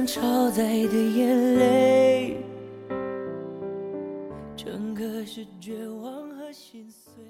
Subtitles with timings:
[0.00, 2.34] 像超载的眼泪，
[4.56, 7.22] 整个是绝望和心碎。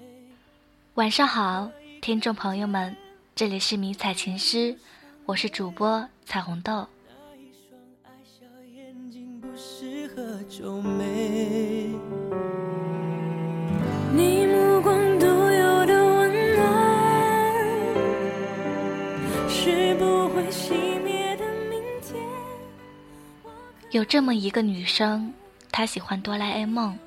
[0.93, 1.69] 晚上好，
[1.99, 2.95] 听众朋友们，
[3.35, 4.73] 这里是迷彩情诗，
[5.25, 6.87] 我是主播彩虹豆。
[7.09, 11.89] 那一双爱笑眼睛不适合皱眉，
[14.15, 14.40] 你
[23.91, 25.33] 有这么一个女生，
[25.69, 26.97] 她喜欢哆啦 A 梦，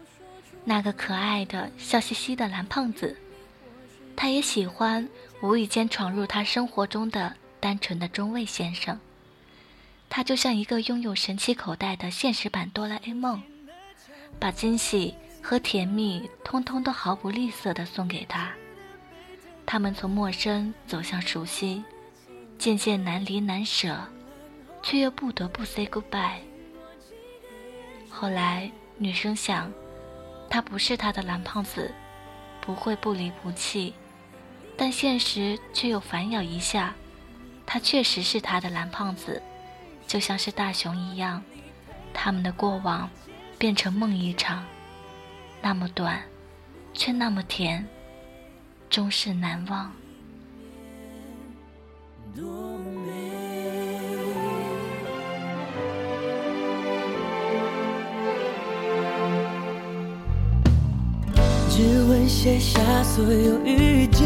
[0.64, 3.16] 那个可爱的笑嘻嘻的蓝胖子。
[4.14, 5.08] 她也喜欢
[5.40, 9.00] 无意间闯入她生活中的单纯的中尉先生。
[10.10, 13.42] 他就像一个拥有神奇口袋的现实版哆啦 A 梦，
[14.38, 18.52] 把惊喜和甜蜜通通都毫不吝啬地送给他。
[19.64, 21.82] 他们从陌生走向熟悉，
[22.58, 23.98] 渐渐难离难舍，
[24.82, 26.40] 却又不得不 say goodbye。
[28.16, 29.72] 后来，女生想，
[30.48, 31.92] 他不是她的蓝胖子，
[32.60, 33.92] 不会不离不弃，
[34.76, 36.94] 但现实却又反咬一下，
[37.66, 39.42] 他确实是她的蓝胖子。
[40.06, 41.42] 就像是大熊一样，
[42.12, 43.10] 他们的过往
[43.58, 44.64] 变成梦一场，
[45.60, 46.22] 那么短，
[46.92, 47.84] 却那么甜，
[48.88, 49.92] 终是难忘。
[52.32, 53.03] 多美。
[61.76, 64.24] 只为写下所有遇见，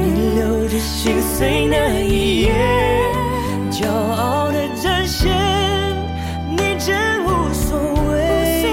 [0.00, 2.52] 你留着心碎那一页，
[3.68, 5.34] 骄傲的展现，
[6.52, 7.76] 你真无所
[8.12, 8.70] 谓。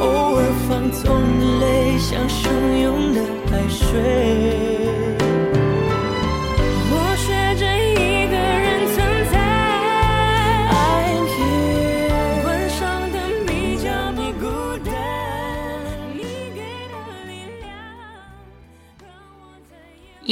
[0.00, 1.04] 偶尔放纵
[1.38, 2.48] 的泪，像汹
[2.80, 4.77] 涌的海水。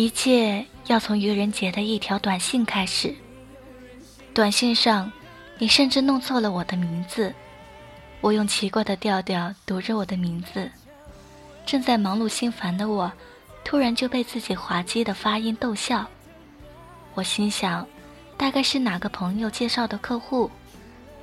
[0.06, 3.12] 一切要从愚人节的一条短信开始。
[4.32, 5.10] 短信上，
[5.58, 7.34] 你甚至弄错了我的名字。
[8.20, 10.70] 我用奇怪的调调读着我的名字，
[11.66, 13.10] 正在忙碌心烦的我，
[13.64, 16.06] 突然就被自己滑稽的发音逗笑。
[17.14, 17.84] 我心想，
[18.36, 20.48] 大概是哪个朋友介绍的客户，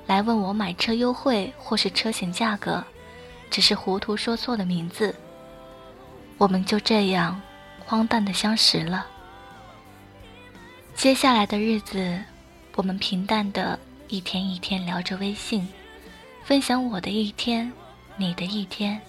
[0.08, 2.84] 来问我买车优惠或是车险价格，
[3.50, 5.16] 只是糊涂说错了名字。
[6.38, 7.42] 我们就这样
[7.94, 9.06] 荒诞的相识了。
[10.96, 12.20] 接下来的日子，
[12.74, 15.68] 我们平淡的一天一天聊着微信，
[16.44, 17.72] 分享我的一天，
[18.18, 19.00] 你的一天，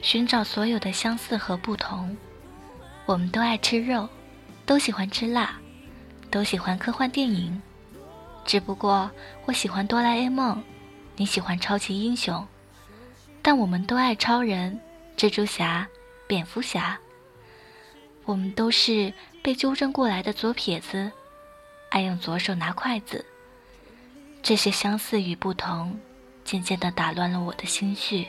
[0.00, 2.16] 寻找所有的相似和不同。
[3.04, 4.08] 我们都爱吃肉，
[4.64, 5.58] 都喜欢吃辣，
[6.30, 7.60] 都喜欢科幻电影。
[8.46, 9.10] 只不过
[9.44, 10.62] 我喜欢哆啦 A 梦，
[11.14, 12.42] 你喜欢超级英雄，
[13.42, 14.80] 但我们都爱超人、
[15.14, 15.86] 蜘蛛侠、
[16.26, 16.98] 蝙蝠侠。
[18.28, 19.10] 我们都是
[19.42, 21.10] 被纠正过来的左撇子，
[21.88, 23.24] 爱用左手拿筷子。
[24.42, 25.98] 这些相似与不同，
[26.44, 28.28] 渐渐地打乱了我的心绪。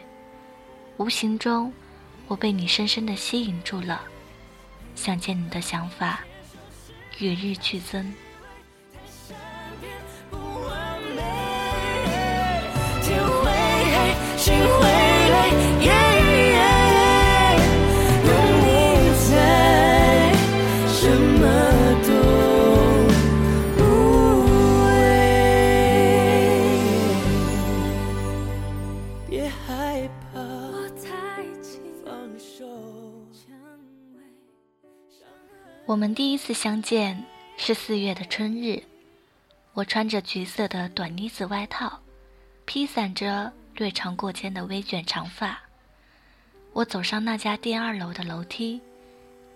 [0.96, 1.74] 无形中，
[2.30, 4.02] 我被你深深地吸引住了，
[4.96, 6.22] 想见你的想法
[7.18, 8.14] 与日俱增。
[35.90, 37.26] 我们第一次相见
[37.58, 38.84] 是四月的春日，
[39.74, 42.00] 我穿着橘色的短呢子外套，
[42.64, 45.60] 披散着略长过肩的微卷长发。
[46.74, 48.80] 我走上那家店二楼的楼梯，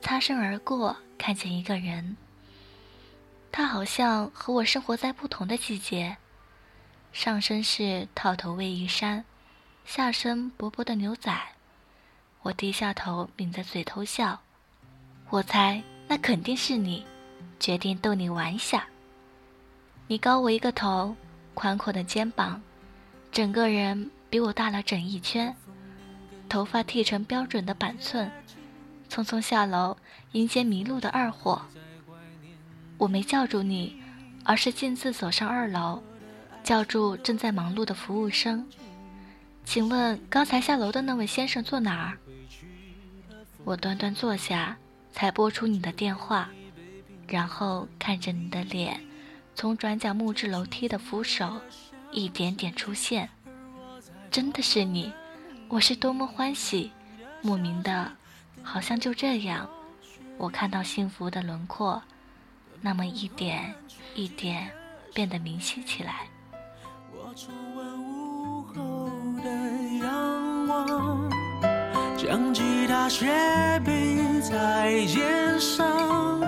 [0.01, 2.17] 擦身而过，看见一个人。
[3.51, 6.17] 他好像和我生活在不同的季节，
[7.11, 9.23] 上身是套头卫衣衫，
[9.85, 11.31] 下身薄薄的牛仔。
[12.41, 14.41] 我低下头，抿着嘴偷笑。
[15.29, 17.05] 我猜那肯定是你，
[17.59, 18.85] 决定逗你玩一下。
[20.07, 21.15] 你高我一个头，
[21.53, 22.61] 宽阔的肩膀，
[23.31, 25.55] 整个人比我大了整一圈，
[26.49, 28.29] 头发剃成标准的板寸，
[29.09, 29.97] 匆匆下楼
[30.33, 31.61] 迎接迷路的二货。
[32.97, 34.01] 我没叫住你，
[34.43, 36.01] 而是径自走上二楼，
[36.63, 38.67] 叫住正在忙碌的服务生
[39.65, 42.17] ：“请问刚才下楼的那位先生坐哪儿？”
[43.65, 44.77] 我端端坐下，
[45.13, 46.49] 才拨出你的电话，
[47.27, 48.99] 然后看着你的脸，
[49.55, 51.61] 从转角木质楼梯的扶手
[52.11, 53.29] 一点点出现。
[54.31, 55.13] 真的是你，
[55.69, 56.91] 我是多么欢喜，
[57.41, 58.11] 莫名的，
[58.63, 59.69] 好像就这样，
[60.37, 62.01] 我看到幸福的轮廓，
[62.81, 63.73] 那么一点
[64.15, 64.71] 一点
[65.13, 66.27] 变得明晰起来。
[67.11, 69.09] 我重温午后
[69.43, 69.49] 的
[69.99, 71.29] 仰望，
[72.17, 72.51] 将
[72.93, 73.25] 吉他斜
[73.83, 76.39] 背在肩上，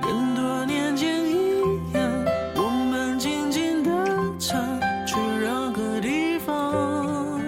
[0.00, 3.90] 跟多年前一样，我们静静地
[4.38, 7.40] 唱，去任何地方。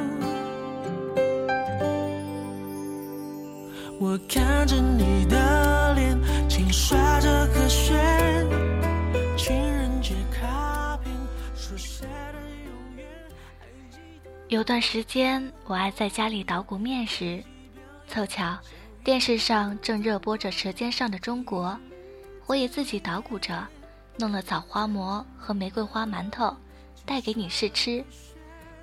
[4.00, 6.19] 我看着你的脸，
[6.49, 8.44] 轻刷着和弦，
[9.37, 11.15] 情人节卡片
[11.55, 13.06] 书写的永远。
[13.61, 17.41] 还记得有段时间，我爱在家里捣鼓面时，
[18.12, 18.59] 凑巧
[19.03, 21.69] 电视上正热播着《舌尖上的中国》，
[22.44, 23.67] 我也自己捣鼓着，
[24.19, 26.55] 弄了枣花馍和玫瑰花馒头，
[27.06, 28.05] 带给你试吃。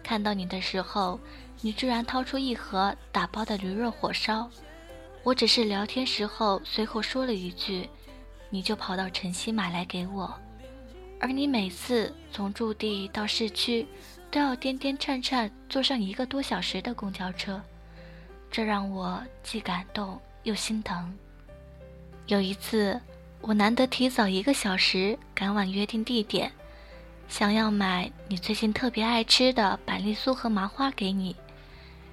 [0.01, 1.19] 看到你的时候，
[1.61, 4.49] 你居然掏出一盒打包的驴肉火烧，
[5.21, 7.87] 我只是聊天时候随口说了一句，
[8.49, 10.33] 你就跑到城西买来给我。
[11.19, 13.87] 而你每次从驻地到市区，
[14.31, 17.61] 都要颠颠颤颤坐上一个多小时的公交车，
[18.51, 21.17] 这让我既感动又心疼。
[22.27, 22.99] 有一次，
[23.41, 26.51] 我难得提早一个小时赶往约定地点，
[27.27, 31.35] 想要买你最近特别爱吃的板栗酥和麻花给你，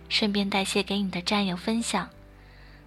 [0.09, 2.09] 顺便带些给你的战友分享。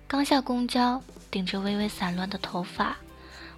[0.07, 2.97] 刚下公交，顶着微微散乱的头发，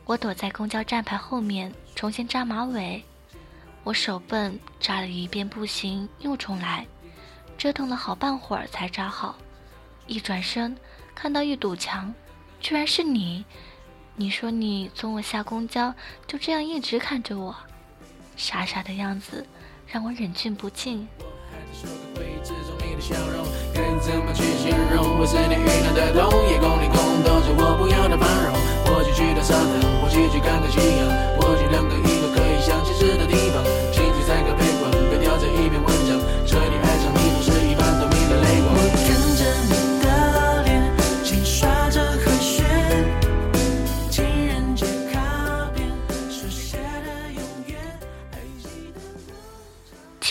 [0.05, 3.03] 我躲在公交站牌后面重新扎马尾。
[3.83, 6.85] 我手笨，扎了一遍不行，又重来，
[7.57, 9.35] 折腾了好半会儿才扎好。
[10.11, 10.75] 一转身，
[11.15, 12.13] 看到一堵墙，
[12.59, 13.45] 居然是你。
[14.17, 15.95] 你说你从我下公交
[16.27, 17.55] 就这样一直看着我，
[18.35, 19.47] 傻傻的样子
[19.87, 21.07] 让我忍俊不禁。
[26.63, 26.70] 我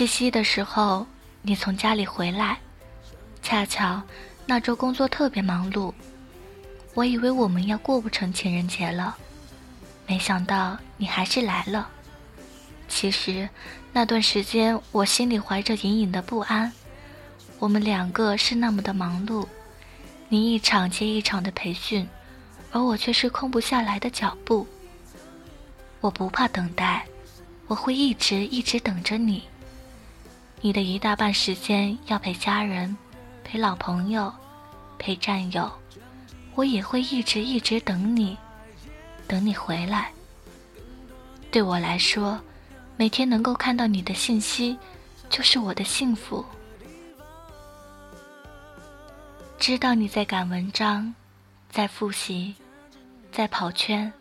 [0.00, 1.06] 七夕的时候，
[1.42, 2.58] 你从家里回来，
[3.42, 4.00] 恰巧
[4.46, 5.92] 那周工作特别忙碌，
[6.94, 9.14] 我以为我们要过不成情人节了，
[10.06, 11.86] 没想到你还是来了。
[12.88, 13.46] 其实
[13.92, 16.72] 那段时间我心里怀着隐隐的不安，
[17.58, 19.46] 我们两个是那么的忙碌，
[20.30, 22.08] 你一场接一场的培训，
[22.72, 24.66] 而我却是空不下来的脚步。
[26.00, 27.04] 我不怕等待，
[27.66, 29.42] 我会一直一直等着你。
[30.62, 32.94] 你的一大半时间要陪家人、
[33.42, 34.30] 陪老朋友、
[34.98, 35.70] 陪战友，
[36.54, 38.36] 我也会一直一直等你，
[39.26, 40.12] 等你回来。
[41.50, 42.38] 对我来说，
[42.98, 44.78] 每天能够看到你的信息，
[45.30, 46.44] 就是我的幸福。
[49.58, 51.14] 知道你在赶文章，
[51.70, 52.54] 在复习，
[53.32, 54.12] 在跑圈。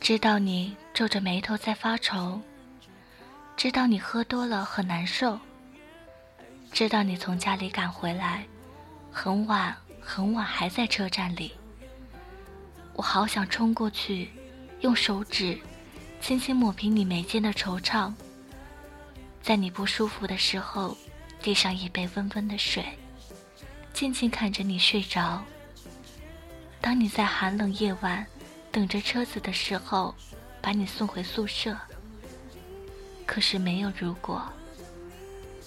[0.00, 2.40] 知道你皱着眉头在发愁。
[3.56, 5.38] 知道你喝多了很难受，
[6.70, 8.44] 知道你从家里赶回来，
[9.10, 11.52] 很晚很晚还在车站里。
[12.92, 14.30] 我好想冲过去，
[14.80, 15.58] 用手指
[16.20, 18.12] 轻轻抹平你眉间的惆怅，
[19.42, 20.96] 在你不舒服的时候，
[21.40, 22.84] 递上一杯温温的水，
[23.92, 25.42] 静静看着你睡着。
[26.82, 28.26] 当你在寒冷夜晚
[28.70, 30.14] 等着车子的时候，
[30.60, 31.74] 把你送回宿舍。
[33.26, 34.42] 可是没有如果。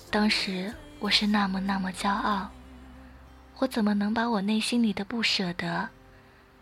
[0.10, 2.50] 当时我是那么那么骄傲，
[3.58, 5.90] 我怎么能把我内心里的不舍得、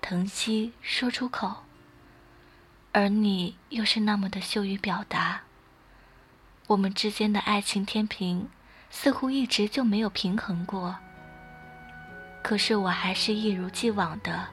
[0.02, 1.64] 疼惜说出口？
[2.92, 5.42] 而你又是那么的羞于表达。
[6.68, 8.50] 我们之间的爱情天平
[8.90, 10.96] 似乎一直就没有平衡过。
[12.42, 14.48] 可是我还是一如既往的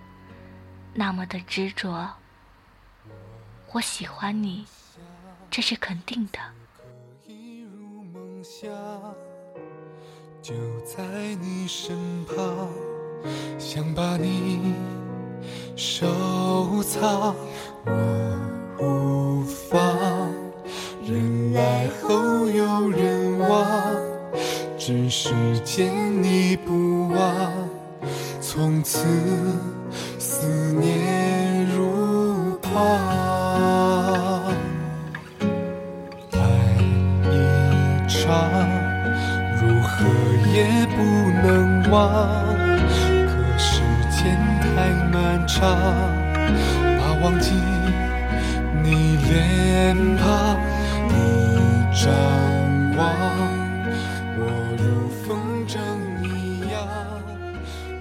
[0.94, 2.14] 那么的执着。
[3.72, 4.66] 我喜欢你。
[5.54, 6.38] 这是肯定的。
[7.26, 8.72] 可以入梦乡，
[10.40, 11.04] 就在
[11.42, 11.94] 你身
[12.24, 12.70] 旁，
[13.58, 14.72] 想把你
[15.76, 17.36] 收藏。
[17.84, 18.40] 我
[18.80, 20.32] 无妨，
[21.04, 23.94] 人来后有人往，
[24.78, 25.92] 只是见
[26.22, 27.52] 你不忘，
[28.40, 29.06] 从此
[30.18, 33.31] 思念如狂。
[39.60, 40.04] 如何
[40.52, 41.02] 也不
[41.42, 41.98] 能忘。
[43.26, 45.60] 可时间太漫长，
[46.98, 47.52] 怕忘记
[48.82, 50.56] 你脸庞，
[51.08, 51.14] 你
[51.94, 52.10] 张
[52.96, 53.00] 望，
[54.38, 54.40] 我
[54.78, 55.78] 如风筝
[56.24, 56.74] 一样，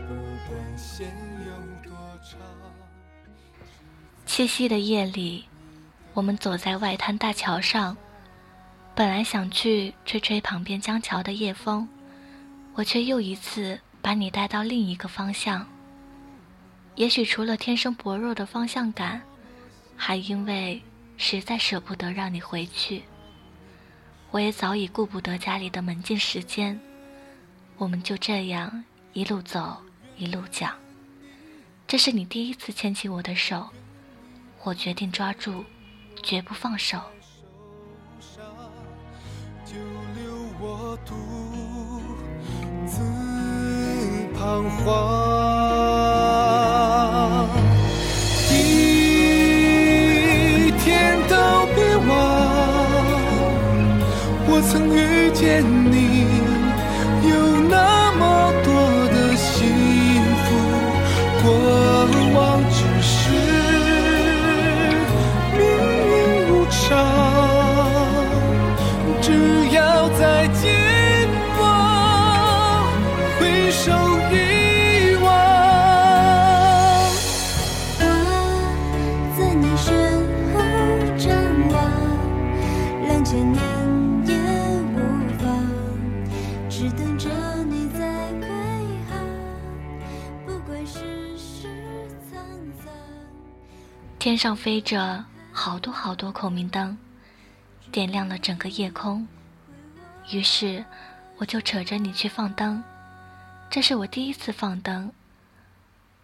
[0.07, 0.11] 不
[0.47, 1.07] 管线
[1.45, 1.51] 有
[1.83, 1.91] 多
[2.23, 2.39] 长。
[4.25, 5.45] 七夕的夜里，
[6.13, 7.97] 我们走在外滩大桥上。
[9.01, 11.89] 本来想去吹吹旁边江桥的夜风，
[12.75, 15.67] 我却又一次把你带到另一个方向。
[16.93, 19.19] 也许除了天生薄弱的方向感，
[19.97, 20.79] 还因为
[21.17, 23.01] 实在舍不得让你回去。
[24.29, 26.79] 我也早已顾不得家里的门禁时间，
[27.77, 29.81] 我们就这样一路走
[30.15, 30.75] 一路讲。
[31.87, 33.67] 这是你第一次牵起我的手，
[34.61, 35.65] 我决定抓住，
[36.21, 37.01] 绝不放手。
[41.05, 41.15] 独
[42.85, 43.01] 自
[44.37, 44.85] 彷徨，
[48.51, 51.35] 一天都
[51.75, 51.77] 别
[52.07, 52.09] 忘，
[54.47, 54.97] 我曾遇
[55.33, 55.41] 见
[55.91, 56.25] 你，
[57.29, 57.31] 有
[57.69, 57.75] 那
[58.13, 58.21] 么
[58.63, 58.69] 多
[59.09, 59.67] 的幸
[60.45, 60.47] 福，
[61.43, 61.45] 过
[62.33, 62.39] 往
[62.69, 63.11] 只是
[65.57, 65.59] 命
[66.07, 66.09] 运
[66.51, 66.81] 无常。
[69.21, 69.27] 只
[69.75, 69.79] 要
[70.19, 70.61] 再见，
[73.71, 73.89] 回首
[74.33, 75.31] 一望。
[78.01, 78.03] 我
[79.37, 79.87] 在你身
[80.51, 80.59] 后
[81.17, 81.31] 张
[81.71, 81.79] 望，
[83.07, 83.63] 两千年
[84.27, 84.35] 也
[84.91, 84.99] 无
[85.39, 85.47] 妨，
[86.69, 87.29] 只等着
[87.63, 87.99] 你在
[88.41, 88.49] 归
[89.09, 89.17] 航。
[90.45, 91.69] 不管世事
[92.29, 92.35] 沧
[92.83, 92.91] 桑。
[94.19, 95.23] 天上飞着
[95.53, 96.97] 好多好多孔明灯。
[97.89, 99.25] 点亮了整个夜空，
[100.29, 100.83] 于是
[101.37, 102.83] 我就扯着你去放灯。
[103.71, 105.09] 这是我第一次放灯。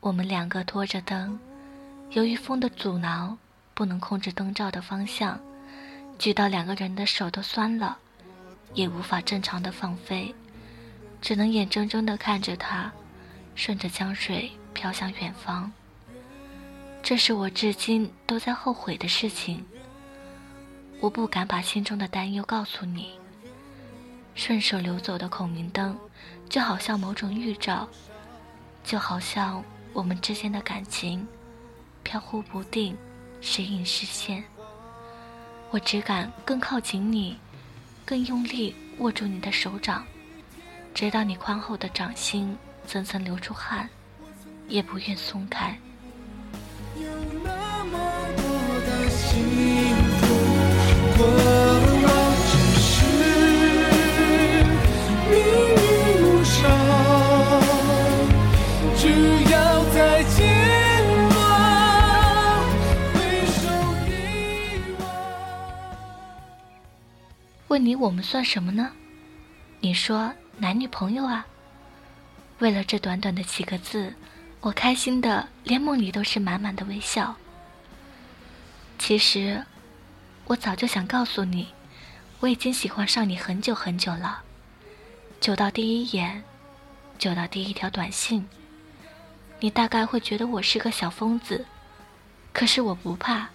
[0.01, 1.39] 我们两个拖着灯，
[2.09, 3.37] 由于风的阻挠，
[3.73, 5.39] 不能控制灯罩的方向，
[6.19, 7.97] 举到两个人的手都酸了，
[8.73, 10.35] 也无法正常的放飞，
[11.21, 12.91] 只能眼睁睁的看着它
[13.55, 15.71] 顺着江水飘向远方。
[17.01, 19.65] 这是我至今都在后悔的事情。
[20.99, 23.17] 我不敢把心中的担忧告诉你。
[24.37, 25.97] 顺手流走的孔明灯，
[26.47, 27.89] 就好像某种预兆，
[28.83, 29.63] 就好像
[29.93, 31.27] 我们之间的感情，
[32.03, 32.95] 飘忽不定，
[33.41, 34.43] 时隐时现。
[35.71, 37.35] 我只敢更靠近你，
[38.05, 40.05] 更用力握住你的手掌，
[40.93, 43.89] 直到你宽厚的掌心层层流出汗，
[44.67, 45.75] 也不愿松开。
[46.95, 47.03] 有
[47.43, 47.97] 那么
[48.37, 48.45] 多
[48.85, 49.43] 的幸
[50.21, 51.56] 福，
[67.77, 68.91] 问你我们算什么呢？
[69.81, 71.45] 你说男女朋友啊。
[72.57, 74.15] 为了这短短的几个字，
[74.61, 77.35] 我开心的连梦里都是满满的微笑。
[78.97, 79.63] 其实，
[80.45, 81.67] 我早就想告诉你，
[82.39, 84.41] 我已经喜欢上你很久很久了，
[85.39, 86.43] 久到第一眼，
[87.19, 88.47] 久到第一条短信。
[89.59, 91.63] 你大概会觉得我是个小疯子，
[92.51, 93.49] 可是我不怕，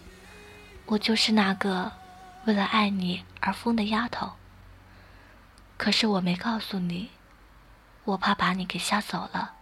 [0.87, 1.91] 我就是那个
[2.44, 4.32] 为了爱你而疯的丫头。
[5.76, 7.11] 可是我没告诉你，
[8.04, 9.54] 我怕把你给吓走了。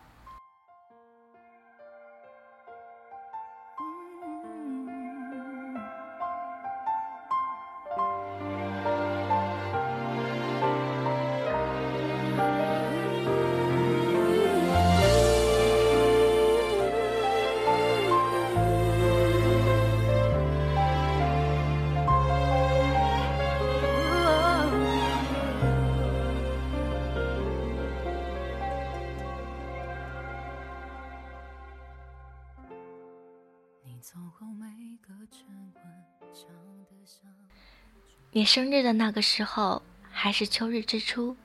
[38.32, 41.36] 你生日的那个时候还是秋日之初，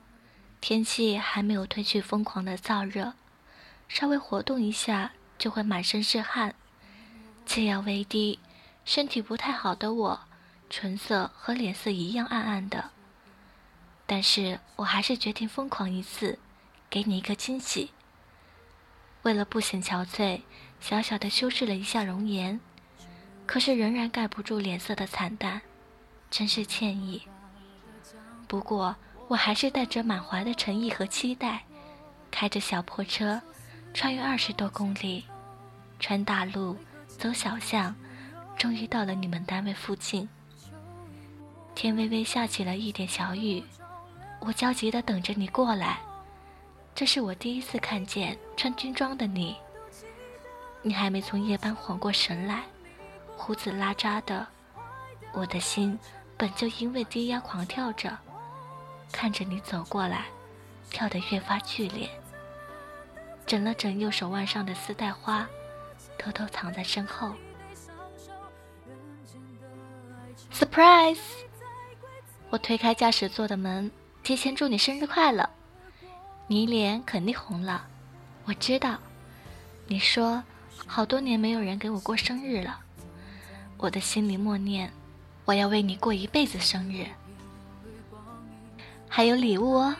[0.61, 3.13] 天气还没有褪去疯狂的燥热，
[3.87, 6.53] 稍微活动一下就会满身是汗。
[7.43, 8.37] 气压微低，
[8.83, 10.21] 身体不太好的我，
[10.69, 12.91] 唇色和脸色一样暗暗的。
[14.05, 16.37] 但是我还是决定疯狂一次，
[16.87, 17.89] 给你一个惊喜。
[19.23, 20.41] 为了不显憔悴，
[20.79, 22.59] 小小的修饰了一下容颜，
[23.47, 25.63] 可是仍然盖不住脸色的惨淡，
[26.29, 27.21] 真是歉意。
[28.47, 28.95] 不过
[29.27, 31.63] 我还是带着满怀的诚意和期待，
[32.29, 33.41] 开着小破车，
[33.93, 35.25] 穿越二十多公里，
[35.99, 36.77] 穿大路，
[37.07, 37.95] 走小巷，
[38.57, 40.27] 终于到了你们单位附近。
[41.73, 43.63] 天微微下起了一点小雨，
[44.39, 45.99] 我焦急地等着你过来。
[46.93, 49.55] 这是我第一次看见穿军装的你，
[50.81, 52.63] 你还没从夜班缓过神来，
[53.35, 54.47] 胡子拉碴的，
[55.35, 55.99] 我的心
[56.37, 58.17] 本就因为低压狂跳着。
[59.11, 60.25] 看着你走过来，
[60.89, 62.09] 跳得越发剧烈。
[63.45, 65.47] 整了整右手腕上的丝带花，
[66.17, 67.33] 偷偷藏在身后。
[70.51, 71.19] Surprise！
[72.49, 73.91] 我推开驾驶座的门，
[74.23, 75.47] 提前祝你生日快乐。
[76.47, 77.85] 你脸肯定红了，
[78.45, 78.97] 我知道。
[79.87, 80.41] 你说，
[80.87, 82.79] 好多年没有人给我过生日了。
[83.77, 84.91] 我的心里默念，
[85.45, 87.05] 我要为你过一辈子生日。
[89.07, 89.95] 还有礼物哦！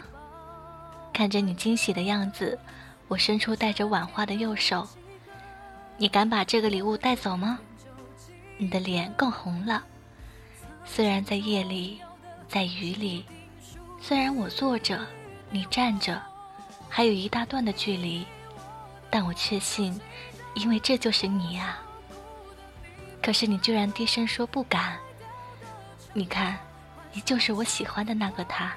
[1.14, 2.60] 看着你惊喜的样子，
[3.08, 4.88] 我伸出带着碗花的右手。
[5.98, 7.60] 你敢把这个礼物带走吗？
[8.58, 9.84] 你的脸更红了。
[10.84, 12.02] 虽然在夜里，
[12.50, 13.24] 在雨里，
[14.02, 15.06] 虽然我坐着，
[15.50, 16.22] 你站着，
[16.90, 18.26] 还有一大段的距离，
[19.10, 20.00] 但我确信，
[20.56, 21.80] 因为这就是你啊。
[23.22, 24.98] 可是你居然低声说不敢。
[26.18, 26.58] 你看，
[27.12, 28.72] 你就是我喜欢的那个他。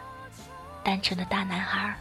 [0.82, 1.94] 单纯的大男孩。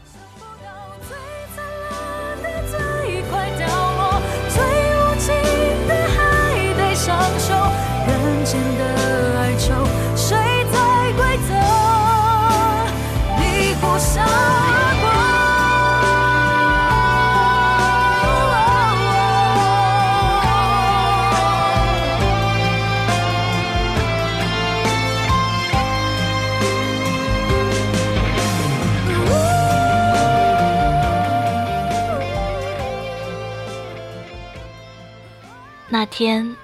[35.99, 36.55] 那天，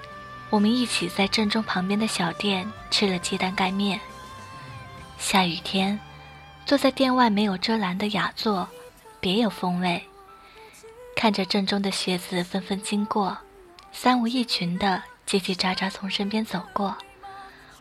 [0.52, 4.00] 我们一起在正中旁边的小店吃了鸡蛋盖面。
[5.18, 6.00] 下雨天，
[6.68, 8.70] 坐在店外没有遮拦的雅座，
[9.20, 10.08] 别有风味。
[11.16, 13.36] 看着正中的学子纷纷经过，
[13.92, 16.96] 三五一群的叽叽喳喳从身边走过，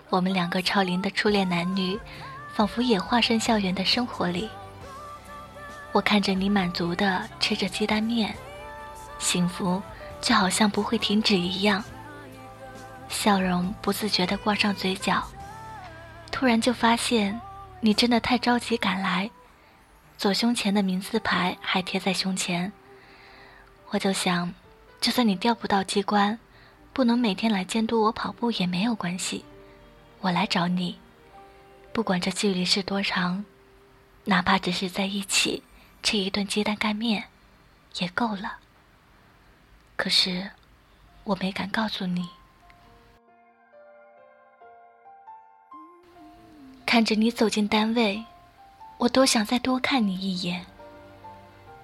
[0.09, 2.01] 我们两个超龄的初恋男女，
[2.55, 4.49] 仿佛也化身校园的生活里。
[5.93, 8.35] 我看着你满足的吃着鸡蛋面，
[9.19, 9.83] 幸福。
[10.23, 11.85] 就好像不会停止一样，
[13.09, 15.23] 笑容不自觉地挂上嘴角。
[16.31, 17.39] 突然就发现，
[17.81, 19.29] 你真的太着急赶来，
[20.17, 22.73] 左胸前的名字牌还贴在胸前。
[23.91, 24.55] 我就想，
[25.01, 26.39] 就算你调不到机关，
[26.93, 29.45] 不能每天来监督我跑步也没有关系，
[30.21, 30.99] 我来找你，
[31.93, 33.45] 不管这距离是多长，
[34.25, 35.63] 哪怕只是在一起
[36.03, 37.25] 吃一顿鸡蛋盖面，
[37.99, 38.59] 也够了。
[39.97, 40.51] 可是，
[41.25, 42.29] 我没敢告诉你。
[46.85, 48.23] 看着你走进单位，
[48.99, 50.67] 我多想再多看你一眼。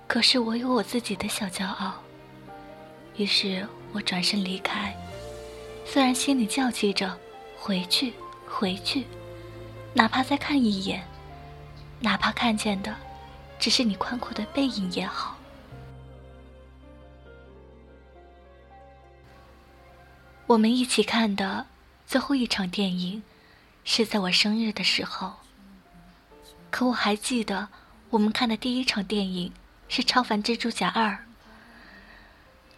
[0.07, 1.95] 可是我有我自己的小骄傲，
[3.17, 4.95] 于是我转身离开。
[5.87, 7.19] 虽然心里叫急着
[7.57, 8.13] 回去，
[8.47, 9.07] 回去，
[9.95, 11.03] 哪怕再看一眼，
[12.01, 12.95] 哪怕看见的
[13.59, 15.38] 只是你宽阔的背影也好。
[20.49, 21.67] 我们一起看的
[22.07, 23.23] 最后一场电影，
[23.85, 25.35] 是在我生日的时候。
[26.71, 27.69] 可我还记得，
[28.09, 29.53] 我们看的第一场电影
[29.91, 31.11] 是《超凡蜘蛛侠二》。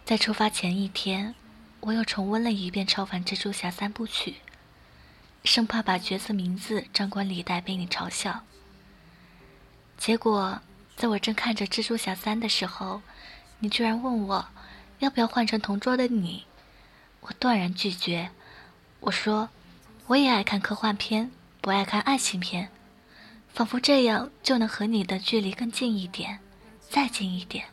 [0.03, 1.33] 在出发前一天，
[1.79, 4.35] 我又重温了一遍《超凡蜘蛛侠》三部曲，
[5.45, 8.43] 生怕把角色名字张冠李戴被你嘲笑。
[9.97, 10.59] 结果，
[10.97, 13.01] 在我正看着《蜘蛛侠三》的时候，
[13.59, 14.49] 你居然问我，
[14.99, 16.43] 要不要换成同桌的你。
[17.21, 18.29] 我断然拒绝。
[18.99, 19.49] 我说
[20.07, 22.69] ：“我也爱看科幻片，不爱看爱情片，
[23.53, 26.39] 仿佛这样就能和你的距离更近一点，
[26.89, 27.65] 再近一点。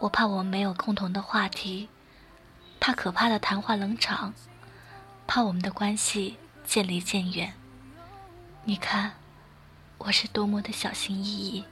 [0.00, 1.88] 我怕我们没有共同的话题，
[2.80, 4.34] 怕可怕的谈话冷场，
[5.26, 7.54] 怕我们的关系渐离渐远。
[8.64, 9.12] 你看，
[9.98, 11.64] 我是多么的小心翼翼。”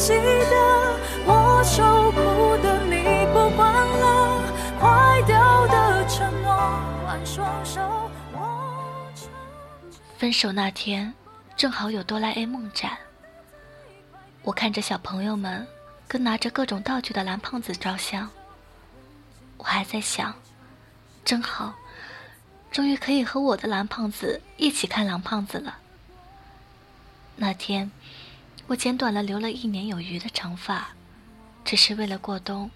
[0.00, 4.42] 记得我受苦的你不管了，
[4.80, 6.50] 坏掉的承诺，
[7.04, 8.10] 换双手。
[10.16, 11.12] 分手那天，
[11.54, 12.96] 正好有哆啦 A 梦展。
[14.42, 15.66] 我看着小朋友们
[16.08, 18.30] 跟拿着各种道具的蓝胖子照相，
[19.58, 20.34] 我还在想，
[21.26, 21.74] 真好，
[22.70, 25.76] 终于可以和我的蓝胖子一起看蓝胖子了。
[27.36, 27.90] 那天，
[28.70, 30.90] 我剪短了留了一年有余的长发，
[31.64, 32.70] 只是为了过冬，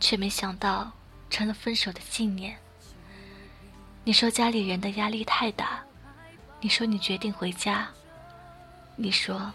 [0.00, 0.90] 却没想到
[1.30, 2.58] 成了分手的纪念。
[4.02, 5.84] 你说家里人的压力太大，
[6.60, 7.88] 你说你决定回家，
[8.96, 9.52] 你说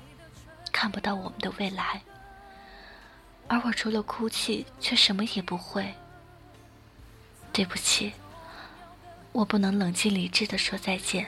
[0.71, 2.01] 看不到我们的未来，
[3.49, 5.93] 而我除了哭泣，却什么也不会。
[7.51, 8.13] 对不起，
[9.34, 11.27] 我不能冷静理智的说再见。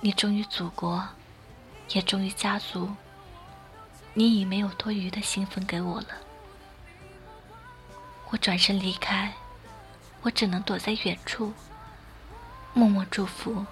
[0.00, 1.06] 你忠于祖国，
[1.90, 2.90] 也忠于家族。
[4.14, 6.08] 你已没有多余的兴奋给我了。
[8.30, 9.32] 我转身离开，
[10.22, 11.52] 我只能躲在远处，
[12.72, 13.64] 默默祝福。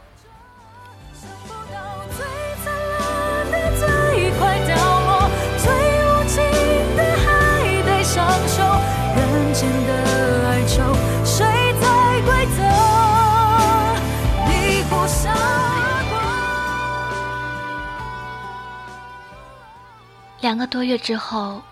[20.44, 21.62] 两个多月之后，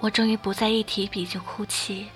[0.00, 2.08] 我终于不再一提笔就哭泣。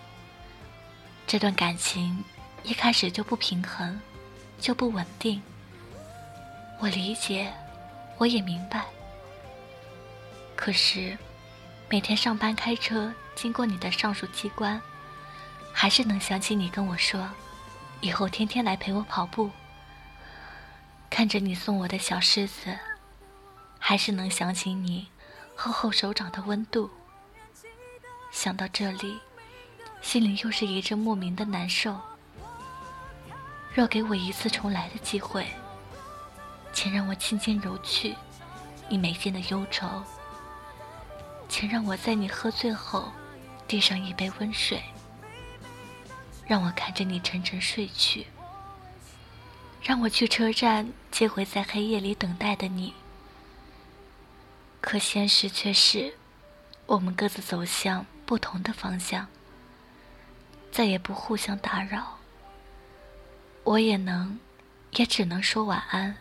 [1.27, 2.25] 这段感情
[2.63, 4.01] 一开始就不平衡，
[4.59, 5.43] 就不稳定。
[6.79, 7.53] 我理解，
[8.17, 8.87] 我也明白。
[10.57, 11.19] 可是，
[11.91, 14.81] 每天上班开车经过你的上述机关，
[15.71, 17.29] 还是能想起你跟我说，
[18.01, 19.51] 以后天天来陪我跑步。
[21.11, 22.75] 看着你送我的小狮子，
[23.79, 25.07] 还是能想起你。
[25.63, 26.89] 厚厚手掌的温度，
[28.33, 29.19] 想到这里，
[30.01, 32.01] 心里又是一阵莫名的难受。
[33.75, 35.47] 若给我一次重来的机会，
[36.73, 38.17] 请让我轻轻揉去
[38.89, 39.87] 你眉间的忧愁，
[41.47, 43.13] 请让我在你喝醉后
[43.69, 44.83] 递上一杯温水，
[46.47, 48.27] 让我看着你沉沉睡去，
[49.83, 52.95] 让我去车站接回在黑夜里等待的你。
[54.81, 56.15] 可现实却是，
[56.87, 59.27] 我们各自走向不同的方向，
[60.73, 62.19] 再也不互相打扰。
[63.63, 64.41] 我也能，
[64.93, 66.17] 也只能说晚安，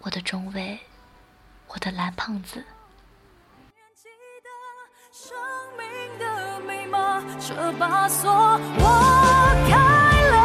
[0.00, 0.78] 我的中尉，
[1.68, 2.64] 我的蓝胖子。
[7.40, 8.88] 这把锁我
[9.68, 9.74] 开
[10.30, 10.36] 了，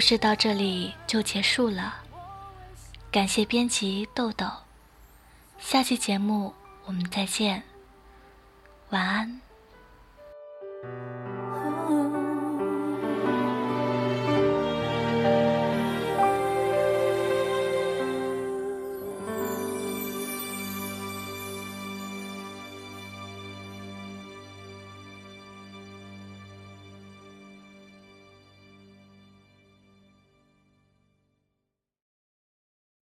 [0.00, 1.96] 故事到这里就结束了，
[3.12, 4.46] 感谢编辑豆豆，
[5.58, 6.54] 下期节目
[6.86, 7.62] 我们再见，
[8.88, 9.42] 晚安。